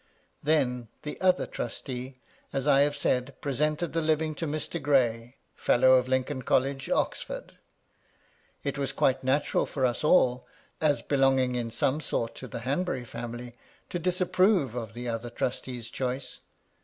Then 0.41 0.87
the 1.03 1.21
other 1.21 1.45
trustee, 1.45 2.15
as 2.51 2.65
I 2.67 2.81
have 2.81 2.95
said, 2.95 3.39
presented 3.39 3.93
the 3.93 4.01
living 4.01 4.33
to 4.33 4.47
Mr. 4.47 4.81
Gray, 4.81 5.35
Fellow 5.53 5.91
of 5.93 6.07
Lincoln 6.07 6.41
College, 6.41 6.89
Oxford. 6.89 7.59
It 8.63 8.79
was 8.79 8.91
quite 8.93 9.23
natural 9.23 9.67
for 9.67 9.85
us 9.85 10.03
all, 10.03 10.47
as 10.81 11.03
belonging 11.03 11.53
in 11.53 11.69
some 11.69 12.01
sort 12.01 12.33
to 12.37 12.47
the 12.47 12.61
Hanbury 12.61 13.05
family, 13.05 13.53
to 13.89 13.99
disapprove 13.99 14.73
of 14.73 14.95
the 14.95 15.07
other 15.07 15.29
trustee's 15.29 15.87
choice. 15.91 16.39